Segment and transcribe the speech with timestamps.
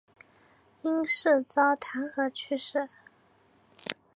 [0.81, 2.89] 因事遭弹劾去世。